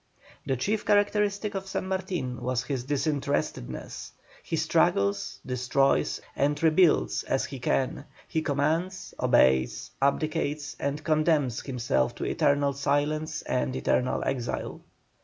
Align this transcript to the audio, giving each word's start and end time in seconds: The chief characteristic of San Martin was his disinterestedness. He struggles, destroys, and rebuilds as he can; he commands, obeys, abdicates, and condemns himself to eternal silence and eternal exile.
The 0.47 0.57
chief 0.57 0.83
characteristic 0.83 1.53
of 1.53 1.67
San 1.67 1.87
Martin 1.87 2.41
was 2.41 2.63
his 2.63 2.85
disinterestedness. 2.85 4.13
He 4.41 4.55
struggles, 4.55 5.39
destroys, 5.45 6.19
and 6.35 6.57
rebuilds 6.63 7.21
as 7.25 7.45
he 7.45 7.59
can; 7.59 8.05
he 8.27 8.41
commands, 8.41 9.13
obeys, 9.19 9.91
abdicates, 10.01 10.75
and 10.79 11.03
condemns 11.03 11.61
himself 11.61 12.15
to 12.15 12.25
eternal 12.25 12.73
silence 12.73 13.43
and 13.43 13.75
eternal 13.75 14.23
exile. 14.25 14.81